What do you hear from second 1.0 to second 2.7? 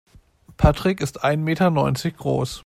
ein Meter neunzig groß.